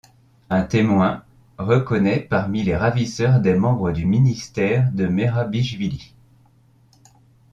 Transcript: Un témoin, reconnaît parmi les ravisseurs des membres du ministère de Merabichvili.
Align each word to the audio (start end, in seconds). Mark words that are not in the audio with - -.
Un 0.49 0.63
témoin, 0.63 1.23
reconnaît 1.59 2.21
parmi 2.21 2.63
les 2.63 2.75
ravisseurs 2.75 3.39
des 3.39 3.53
membres 3.53 3.91
du 3.91 4.07
ministère 4.07 4.91
de 4.93 5.05
Merabichvili. 5.05 6.15